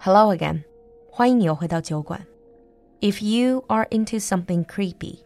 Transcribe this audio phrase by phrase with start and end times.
[0.00, 0.64] Hello again，
[1.10, 2.26] 欢迎你又回到酒馆。
[3.00, 5.20] If you are into something creepy,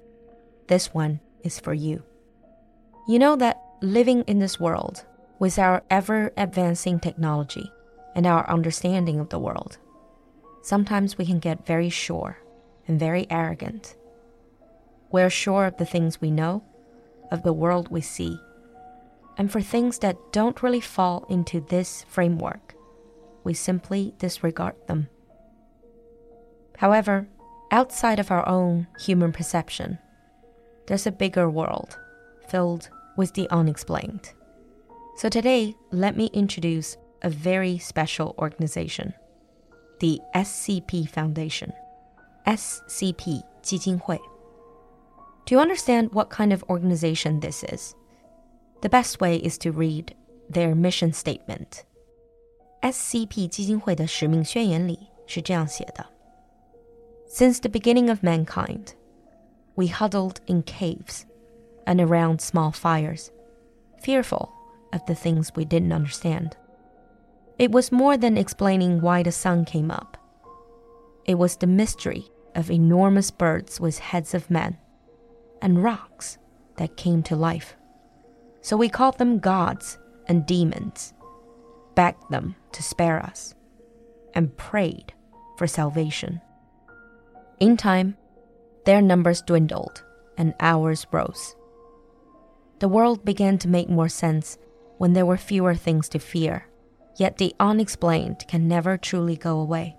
[0.66, 2.02] this one is for you.
[3.06, 5.04] You know that living in this world,
[5.38, 7.70] with our ever advancing technology
[8.14, 9.78] and our understanding of the world,
[10.62, 12.38] sometimes we can get very sure
[12.86, 13.96] and very arrogant.
[15.10, 16.62] We're sure of the things we know,
[17.30, 18.38] of the world we see,
[19.38, 22.73] and for things that don't really fall into this framework,
[23.44, 25.08] we simply disregard them.
[26.78, 27.28] However,
[27.70, 29.98] outside of our own human perception,
[30.86, 31.98] there's a bigger world
[32.48, 34.32] filled with the unexplained.
[35.16, 39.14] So today, let me introduce a very special organization
[40.00, 41.72] the SCP Foundation.
[42.46, 44.18] SCP 基金会.
[45.46, 47.94] To understand what kind of organization this is,
[48.80, 50.14] the best way is to read
[50.48, 51.84] their mission statement.
[52.84, 56.06] SCP 基金会的使命宣言里是这样写的：
[57.28, 58.94] Since the beginning of mankind,
[59.74, 61.24] we huddled in caves
[61.84, 63.30] and around small fires,
[64.02, 64.48] fearful
[64.92, 66.52] of the things we didn't understand.
[67.58, 70.16] It was more than explaining why the sun came up.
[71.26, 74.78] It was the mystery of enormous birds with heads of men
[75.60, 76.38] and rocks
[76.76, 77.76] that came to life.
[78.62, 81.12] So we called them gods and demons
[81.95, 83.55] begged them to spare us,
[84.33, 85.13] and prayed
[85.57, 86.41] for salvation.
[87.59, 88.17] In time,
[88.85, 90.03] their numbers dwindled
[90.37, 91.55] and ours rose.
[92.79, 94.57] The world began to make more sense
[94.97, 96.67] when there were fewer things to fear,
[97.17, 99.95] yet the unexplained can never truly go away.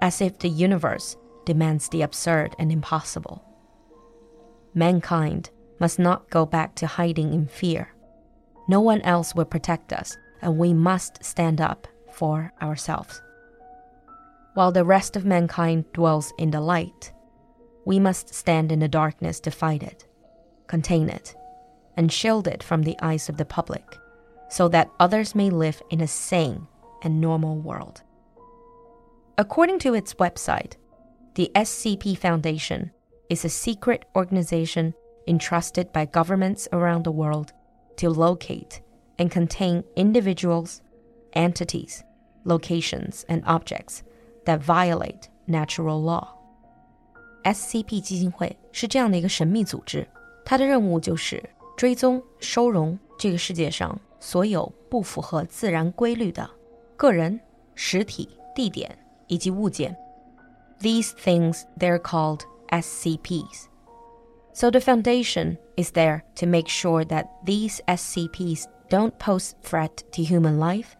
[0.00, 3.44] As if the universe demands the absurd and impossible.
[4.74, 7.92] Mankind must not go back to hiding in fear.
[8.68, 13.22] No one else will protect us and we must stand up for ourselves.
[14.54, 17.12] While the rest of mankind dwells in the light,
[17.86, 20.06] we must stand in the darkness to fight it,
[20.66, 21.34] contain it,
[21.96, 23.98] and shield it from the eyes of the public,
[24.50, 26.66] so that others may live in a sane
[27.02, 28.02] and normal world.
[29.38, 30.74] According to its website,
[31.34, 32.90] the SCP Foundation
[33.30, 34.92] is a secret organization
[35.26, 37.52] entrusted by governments around the world
[37.96, 38.82] to locate
[39.17, 40.77] and contain individuals,
[41.33, 42.01] entities,
[42.43, 44.01] locations, and objects
[44.45, 46.27] that violate natural law.
[47.43, 50.07] SCP 基金会是这样的一个神秘组织，
[50.45, 51.41] 它的任务就是
[51.75, 56.49] 追踪、收容这个世界上所有不符合自然规律的
[56.95, 57.39] 个人、
[57.75, 59.95] 实体、地点以及物件。
[60.79, 63.65] These things they're called SCPs.
[64.53, 70.23] So the Foundation is there to make sure that these SCPs don't pose threat to
[70.23, 70.91] human life,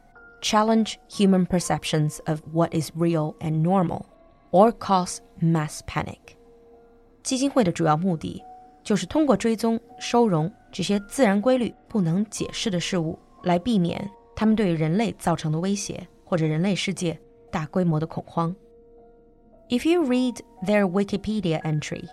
[0.42, 4.06] challenge human perceptions of what is real and normal,
[4.52, 6.36] or cause mass panic.
[7.24, 8.42] 基金会的主要目的
[8.84, 17.20] 就是通过追踪、收容这些自然规律不能解释的事物，来避免它们对人类造成的威胁或者人类世界
[17.52, 18.56] 大规模的恐慌。
[19.70, 22.08] If you read their Wikipedia entry,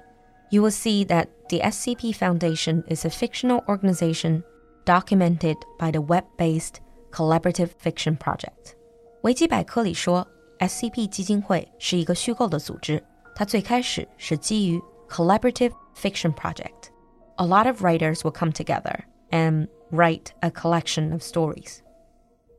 [0.50, 4.42] you will see that the SCP Foundation is a fictional organization
[4.88, 6.80] documented by the web-based
[7.10, 8.74] collaborative fiction project。
[9.22, 10.26] 维基百科里说，
[10.58, 13.02] SCP 基金会是一个虚构的组织，
[13.34, 21.78] 它最开始是基于 collaborative fiction project。A lot of writers will come together and write a collection of stories.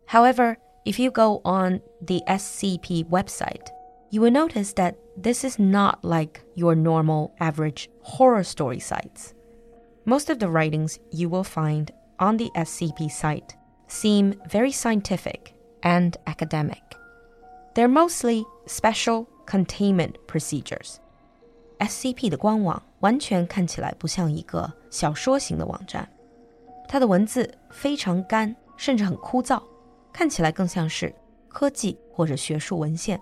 [0.08, 3.68] However, if you go on the SCP website,
[4.12, 9.34] you will notice that this is not like your normal average horror story sites.
[10.06, 13.56] Most of the writings you will find on the SCP site
[13.88, 16.82] seem very scientific and academic.
[17.74, 20.96] They're mostly special containment procedures.
[21.80, 26.08] SCP 的官网完全看起来不像一个小说型的网站，
[26.88, 29.62] 它的文字非常干，甚至很枯燥，
[30.14, 31.14] 看起来更像是
[31.50, 33.20] 科技或者学术文献。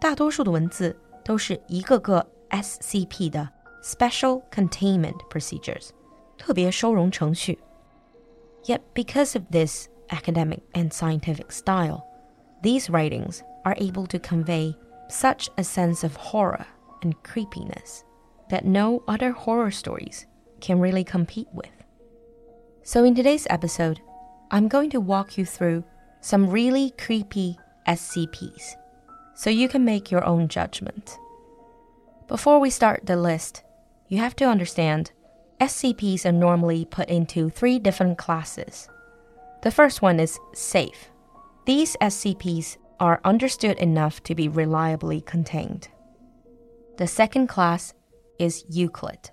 [0.00, 3.48] 大多数的文字都是一个个 SCP 的
[3.84, 5.90] Special Containment Procedures，
[6.36, 7.58] 特别收容程序。
[8.65, 12.07] Yet, because of this academic and scientific style,
[12.63, 14.75] these writings are able to convey
[15.07, 16.65] such a sense of horror
[17.03, 18.03] and creepiness
[18.49, 20.25] that no other horror stories
[20.61, 21.69] can really compete with.
[22.83, 24.01] So, in today's episode,
[24.51, 25.83] I'm going to walk you through
[26.21, 27.57] some really creepy
[27.87, 28.75] SCPs
[29.35, 31.17] so you can make your own judgment.
[32.27, 33.63] Before we start the list,
[34.07, 35.11] you have to understand
[35.59, 38.89] SCPs are normally put into three different classes.
[39.63, 41.09] The first one is safe.
[41.65, 45.87] These SCPs are understood enough to be reliably contained.
[46.97, 47.93] The second class
[48.37, 49.31] is Euclid.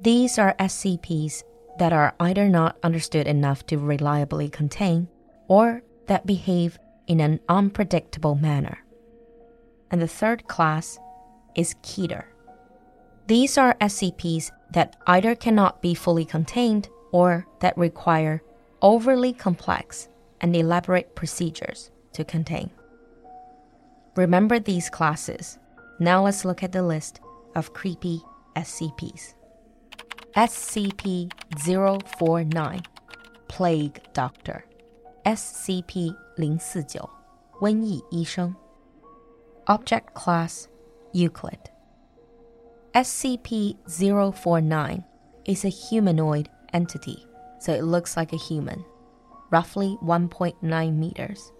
[0.00, 1.42] These are SCPs
[1.78, 5.08] that are either not understood enough to reliably contain
[5.48, 8.78] or that behave in an unpredictable manner.
[9.90, 10.98] And the third class
[11.54, 12.24] is Keter.
[13.26, 18.41] These are SCPs that either cannot be fully contained or that require
[18.81, 20.09] overly complex
[20.41, 22.69] and elaborate procedures to contain.
[24.15, 25.57] Remember these classes.
[25.99, 27.19] Now let's look at the list
[27.55, 28.21] of creepy
[28.55, 29.33] SCPs.
[30.35, 31.31] SCP
[32.17, 32.81] 049
[33.47, 34.65] Plague Doctor
[35.25, 37.09] SCP 049
[37.61, 38.53] 瘟疫医生
[39.65, 40.67] Object Class
[41.13, 41.68] Euclid
[42.93, 45.03] SCP 049
[45.45, 47.25] is a humanoid entity,
[47.59, 48.83] so it looks like a human,
[49.51, 51.51] roughly 1.9 meters,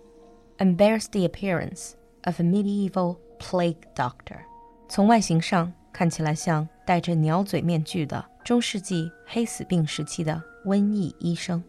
[0.60, 4.46] and bears the appearance of a medieval plague doctor.
[4.88, 11.64] 从外形上看起来像戴着鸟嘴面具的中世纪黑死病时期的瘟疫医生。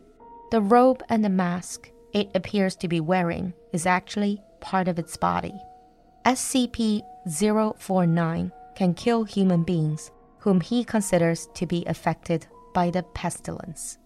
[0.50, 5.16] The robe and the mask it appears to be wearing is actually part of its
[5.16, 5.54] body.
[6.24, 13.98] SCP 049 can kill human beings whom he considers to be affected by the pestilence.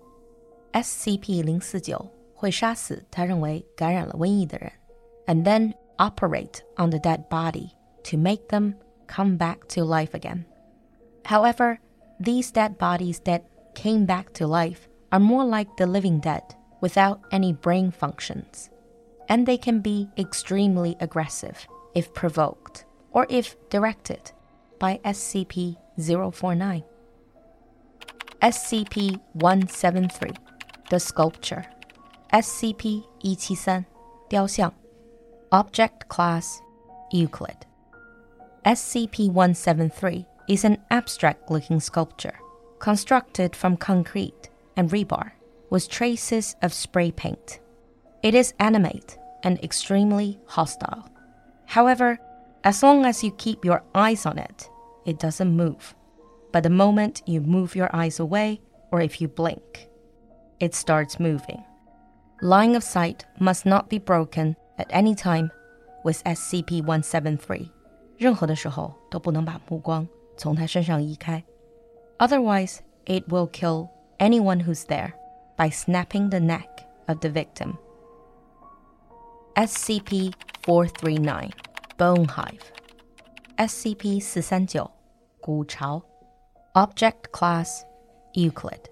[0.72, 4.72] SCP 049会杀死他认为感染了瘟疫的人，
[5.26, 7.70] and then operate on the dead body
[8.04, 8.74] to make them
[9.06, 10.44] come back to life again.
[11.24, 11.78] However,
[12.18, 13.42] these dead bodies that
[13.74, 16.42] came back to life are more like the living dead
[16.80, 18.70] without any brain functions,
[19.28, 24.32] and they can be extremely aggressive if provoked or if directed
[24.79, 26.83] by SCP 049.
[28.41, 30.31] SCP 173,
[30.89, 31.65] the sculpture.
[32.33, 33.85] SCP 173,
[34.29, 34.73] 雕像.
[35.51, 36.61] Object Class
[37.11, 37.65] Euclid.
[38.65, 42.39] SCP 173 is an abstract looking sculpture
[42.79, 45.31] constructed from concrete and rebar
[45.69, 47.59] with traces of spray paint.
[48.21, 51.09] It is animate and extremely hostile.
[51.65, 52.19] However,
[52.65, 54.67] as long as you keep your eyes on it,
[55.05, 55.93] it doesn't move.
[56.51, 58.59] But the moment you move your eyes away,
[58.91, 59.87] or if you blink,
[60.59, 61.63] it starts moving.
[62.41, 65.51] Line of sight must not be broken at any time
[66.03, 67.71] with SCP 173.
[72.19, 75.13] Otherwise, it will kill anyone who's there
[75.55, 77.77] by snapping the neck of the victim.
[79.55, 80.33] SCP
[80.63, 81.53] 439
[81.97, 82.73] Bone Hive
[83.57, 84.91] SCP 439
[85.41, 86.03] 骨巢
[86.73, 87.85] Object Class
[88.33, 88.89] Euclid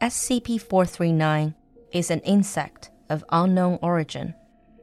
[0.00, 1.54] SCP-439
[1.92, 4.34] is an insect of unknown origin,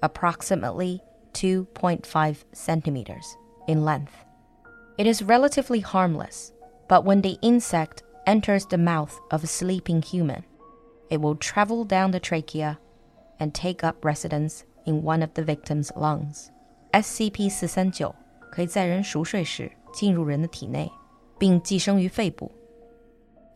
[0.03, 1.01] approximately
[1.33, 3.35] 2.5 centimeters
[3.67, 4.13] in length.
[4.99, 6.51] It is relatively harmless,
[6.87, 10.45] but when the insect enters the mouth of a sleeping human,
[11.09, 12.77] it will travel down the trachea
[13.39, 16.51] and take up residence in one of the victim's lungs.
[16.92, 18.12] SCP-439
[18.50, 20.90] 可以在人熟睡时进入人的体内，
[21.38, 22.52] 并寄生于肺部。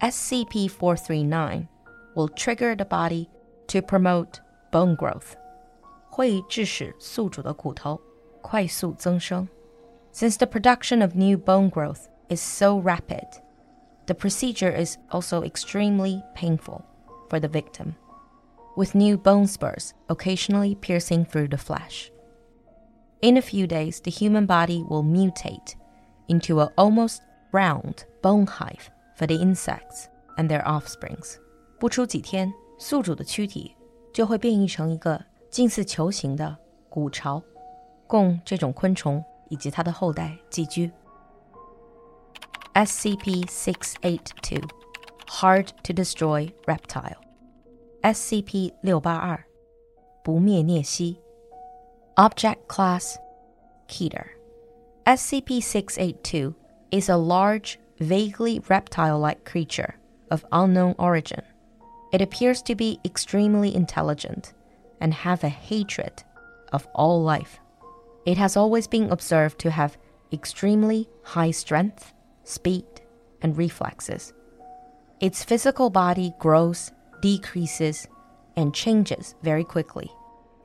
[0.01, 1.67] SCP-439
[2.15, 3.29] will trigger the body
[3.69, 4.35] to promote
[4.71, 5.33] bone growth，
[6.11, 8.01] 会致使宿主的骨头
[8.43, 9.49] 快速增生。
[10.13, 13.27] Since the production of new bone growth is so rapid,
[14.07, 16.83] the procedure is also extremely painful
[17.29, 17.95] for the victim,
[18.77, 22.11] with new bone spurs occasionally piercing through the flesh.
[23.22, 25.76] In a few days, the human body will mutate
[26.28, 27.20] into an almost
[27.52, 31.36] round bone hive for the insects and their offsprings.
[31.80, 33.76] 不出几天，宿主的躯体
[34.12, 36.58] 就会变异成一个近似球形的
[36.90, 37.44] 骨巢，
[38.08, 40.92] 供这种昆虫以及它的后代寄居。
[42.74, 44.64] SCP-682
[45.28, 47.18] Hard to Destroy Reptile
[48.02, 49.40] SCP-682
[50.24, 51.20] 不灭孽蜥
[52.22, 53.18] Object Class
[53.88, 54.28] Keter
[55.08, 56.54] SCP 682
[56.92, 59.96] is a large vaguely reptile like creature
[60.30, 61.42] of unknown origin.
[62.14, 64.54] It appears to be extremely intelligent
[65.00, 66.22] and have a hatred
[66.72, 67.60] of all life.
[68.28, 69.98] It has always been observed to have
[70.32, 72.14] extremely high strength,
[72.44, 72.86] speed,
[73.42, 74.32] and reflexes.
[75.20, 78.08] Its physical body grows, decreases,
[78.56, 80.12] and changes very quickly.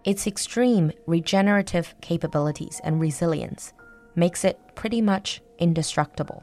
[0.07, 3.73] Its extreme regenerative capabilities and resilience
[4.15, 6.43] makes it pretty much indestructible.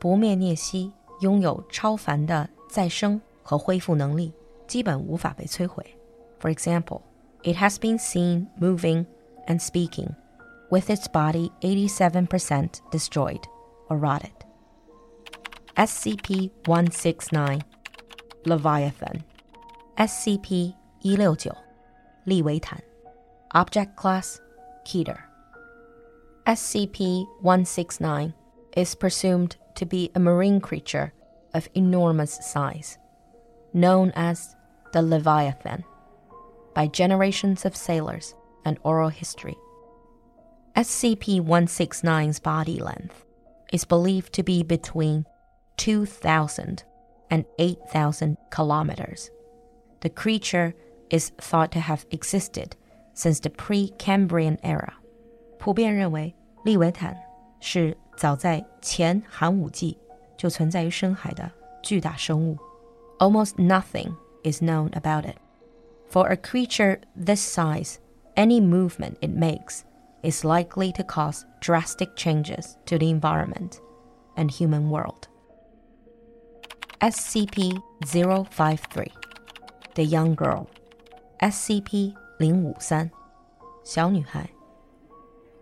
[0.00, 4.32] 不灭孽蜥拥有超凡的再生和恢复能力，
[4.66, 5.86] 基本无法被摧毁。
[6.40, 7.02] For example,
[7.44, 9.06] it has been seen moving
[9.46, 10.16] and speaking,
[10.68, 13.42] with its body 87% destroyed
[13.88, 14.32] or rotted.
[15.76, 17.60] SCP 169
[18.44, 19.22] Leviathan
[19.96, 21.69] SCP 169
[22.25, 22.81] 利维坦
[23.51, 24.39] Object Class
[24.85, 25.17] Keter
[26.45, 28.33] SCP 169
[28.75, 31.11] is presumed to be a marine creature
[31.53, 32.97] of enormous size,
[33.73, 34.55] known as
[34.93, 35.83] the Leviathan,
[36.73, 39.55] by generations of sailors and oral history.
[40.75, 43.25] SCP 169's body length
[43.71, 45.25] is believed to be between
[45.77, 46.83] 2,000
[47.31, 49.31] and 8,000 kilometers.
[50.01, 50.75] The creature
[51.09, 52.75] is thought to have existed
[53.13, 54.93] since the Precambrian era.
[55.59, 57.17] 普遍认为，利维坦
[57.59, 59.97] 是早在前寒武纪
[60.37, 61.49] 就存在于深海的
[61.81, 62.57] 巨大生物。
[63.19, 65.37] Almost nothing is known about it.
[66.09, 67.95] For a creature this size,
[68.35, 69.81] any movement it makes
[70.21, 73.79] is likely to cause drastic changes to the environment
[74.35, 75.27] and human world.
[76.99, 79.11] SCP 053
[79.95, 80.67] The Young Girl
[81.39, 83.09] SCP 零五三
[83.83, 84.49] 小女孩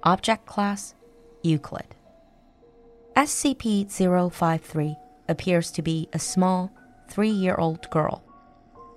[0.02, 0.94] Object Class
[1.44, 1.96] Euclid
[3.16, 4.96] SCP 053
[5.28, 6.72] appears to be a small
[7.08, 8.24] three year old girl.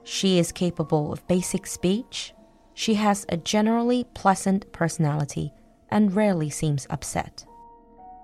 [0.04, 2.32] She is capable of basic speech.
[2.74, 5.52] She has a generally pleasant personality
[5.90, 7.44] and rarely seems upset.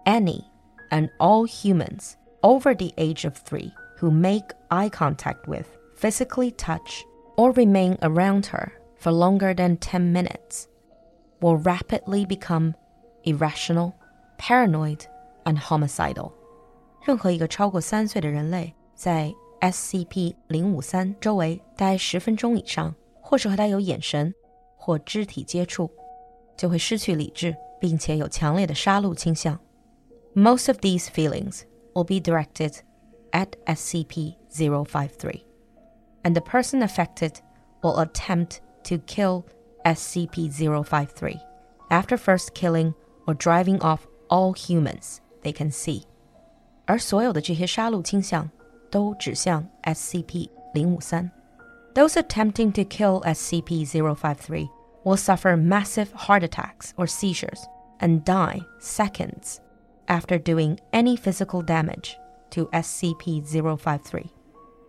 [0.07, 0.51] Any
[0.91, 7.05] and all humans over the age of three who make eye contact with, physically touch,
[7.37, 10.67] or remain around her for longer than 10 minutes
[11.41, 12.75] will rapidly become
[13.25, 13.93] irrational,
[14.39, 15.01] paranoid,
[15.45, 16.33] and homicidal。
[17.05, 24.33] 任何一个超过三岁的人类在 SCP 零五三周围待十分钟以上，或是和他有眼神
[24.77, 25.91] 或肢体接触，
[26.57, 29.59] 就会失去理智，并且有强烈的杀戮倾向。
[30.35, 32.79] Most of these feelings will be directed
[33.33, 35.43] at SCP 053,
[36.27, 37.41] and the person affected
[37.83, 39.45] will attempt to kill
[39.85, 41.41] SCP 053
[41.91, 42.95] after first killing
[43.27, 46.05] or driving off all humans they can see，
[46.87, 48.49] 而所有的这些杀戮倾向
[48.91, 51.31] 都指向 SCP 零五三。
[51.95, 54.69] Those attempting to kill SCP 053
[55.05, 57.61] will suffer massive heart attacks or seizures
[57.99, 59.59] and die seconds
[60.07, 62.17] after doing any physical damage
[62.51, 64.31] to SCP 053.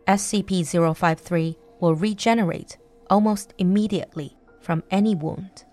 [0.08, 2.78] SCP 053 will regenerate
[3.10, 5.64] almost immediately from any wound,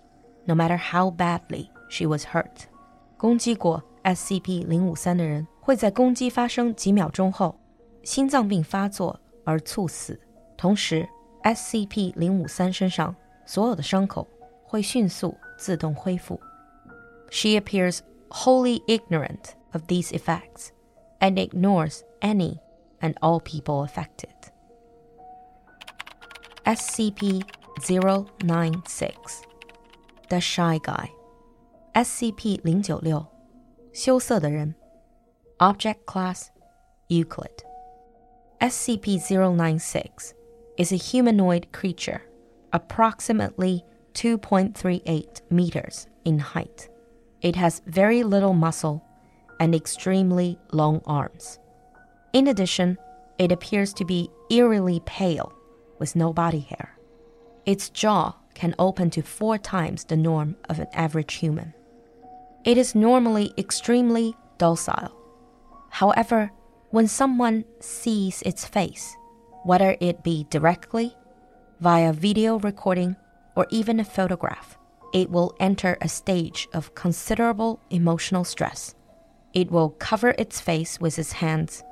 [0.45, 2.67] no matter how badly she was hurt.
[3.17, 7.55] 攻击过 SCP 零五三的人会在攻击发生几秒钟后，
[8.03, 10.19] 心脏病发作而猝死。
[10.57, 11.07] 同时，
[11.43, 14.27] SCP 零五三身上所有的伤口
[14.63, 16.39] 会迅速自动恢复。
[17.29, 20.69] She appears wholly ignorant of these effects
[21.19, 22.57] and ignores any
[22.99, 24.24] and all people affected.
[26.65, 27.43] SCP
[27.87, 29.41] 096
[30.29, 31.09] The Shy Guy
[31.93, 33.25] SCP 零九六
[33.93, 34.73] 羞涩的人，
[35.57, 36.45] Object Class
[37.09, 37.63] Euclid.
[38.59, 40.33] SCP 096
[40.77, 42.21] is a humanoid creature,
[42.71, 43.83] approximately
[44.13, 46.87] 2.38 meters in height.
[47.41, 49.01] It has very little muscle
[49.59, 51.59] and extremely long arms.
[52.33, 52.97] In addition,
[53.37, 55.51] it appears to be eerily pale
[55.98, 56.96] with no body hair.
[57.64, 61.74] Its jaw can open to four times the norm of an average human.
[62.64, 65.16] It is normally extremely docile.
[65.90, 66.50] However,
[66.90, 69.16] when someone sees its face,
[69.64, 71.14] whether it be directly,
[71.80, 73.16] via video recording,
[73.54, 74.78] or even a photograph,
[75.12, 78.94] it will enter a stage of considerable emotional stress.
[79.54, 81.82] It will cover its face with its hands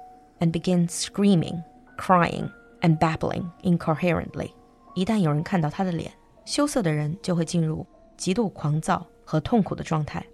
[0.41, 1.65] and begin screaming,
[1.97, 2.51] crying,
[2.84, 4.52] and babbling incoherently.
[4.96, 6.12] 一旦有人看到他的脸，
[6.46, 7.86] 羞涩的人就会进入
[8.18, 10.26] 极度狂躁和痛苦的状态。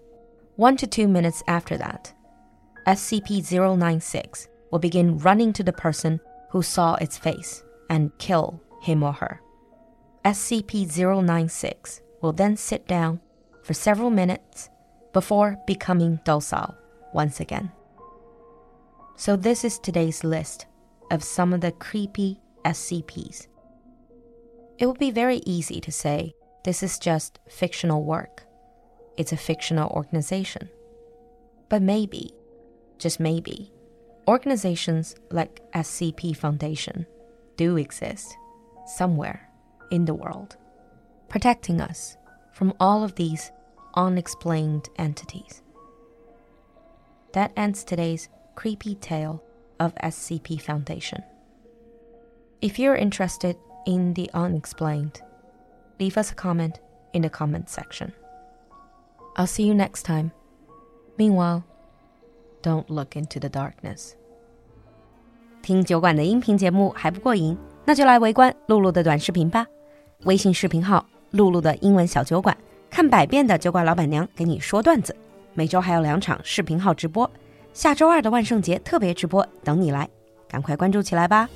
[0.58, 2.14] one to two minutes after that,
[2.86, 6.20] SCP 096 will begin running to the person
[6.52, 9.40] who saw its face and kill him or her.
[10.24, 13.20] SCP 096 will then sit down
[13.64, 14.70] for several minutes
[15.12, 16.74] before becoming docile
[17.14, 17.72] once again.
[19.18, 20.68] So, this is today's list
[21.11, 23.47] of some of the creepy SCPs.
[24.79, 28.47] It would be very easy to say this is just fictional work
[29.21, 30.71] it's a fictional organization.
[31.69, 32.33] But maybe,
[32.99, 33.71] just maybe,
[34.27, 37.07] organizations like SCP Foundation
[37.59, 38.35] do exist
[38.87, 39.47] somewhere
[39.91, 40.57] in the world,
[41.29, 42.17] protecting us
[42.55, 43.53] from all of these
[43.95, 45.61] unexplained entities.
[47.35, 49.45] That ends today's creepy tale
[49.80, 51.24] of SCP Foundation.
[52.62, 53.56] If you're interested
[53.86, 55.22] in the unexplained,
[56.00, 56.76] leave us a comment
[57.14, 58.14] in the comment section.
[59.36, 60.32] I'll see you next time.
[61.18, 61.64] Meanwhile,
[62.62, 64.14] don't look into the darkness.
[65.62, 69.66] 听酒馆的音频节目还不过瘾，那就来围观露露的短视频吧。
[70.24, 72.56] 微信视频号“露露的英文小酒馆”，
[72.90, 75.16] 看百遍的酒馆老板娘给你说段子。
[75.54, 77.30] 每周还有两场视频号直播，
[77.73, 80.09] 下周二的万圣节特别直播等你来，
[80.49, 81.49] 赶快关注起来吧！